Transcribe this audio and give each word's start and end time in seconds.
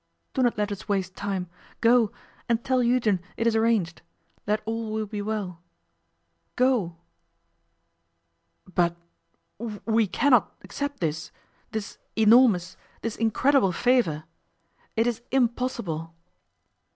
Do 0.33 0.41
not 0.41 0.57
let 0.57 0.71
us 0.71 0.89
waste 0.89 1.15
time. 1.15 1.47
Go 1.79 2.11
and 2.49 2.63
tell 2.63 2.81
Eugen 2.81 3.21
it 3.37 3.45
is 3.45 3.55
arranged, 3.55 4.01
that 4.45 4.63
all 4.65 4.91
will 4.91 5.05
be 5.05 5.21
well. 5.21 5.61
Go!' 6.55 6.95
'But 8.65 8.97
we 9.59 10.07
cannot 10.07 10.55
accept 10.63 11.01
this 11.01 11.31
this 11.71 11.99
enormous, 12.15 12.77
this 13.03 13.15
incredible 13.15 13.71
favour. 13.71 14.23
It 14.95 15.05
is 15.05 15.21
impossible. 15.29 16.15